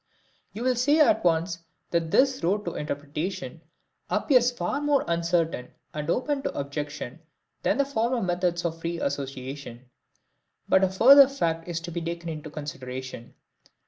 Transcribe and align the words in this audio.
You 0.51 0.63
will 0.63 0.77
say 0.77 0.99
at 0.99 1.23
once 1.23 1.59
that 1.91 2.09
this 2.09 2.43
road 2.43 2.65
to 2.65 2.73
interpretation 2.73 3.61
appears 4.09 4.49
far 4.49 4.81
more 4.81 5.05
uncertain 5.07 5.73
and 5.93 6.09
open 6.09 6.41
to 6.41 6.57
objection 6.59 7.19
than 7.61 7.77
the 7.77 7.85
former 7.85 8.23
methods 8.23 8.65
of 8.65 8.79
free 8.81 8.99
association. 8.99 9.91
But 10.67 10.83
a 10.83 10.89
further 10.89 11.27
fact 11.27 11.67
is 11.67 11.79
to 11.81 11.91
be 11.91 12.01
taken 12.01 12.29
into 12.29 12.49
consideration. 12.49 13.35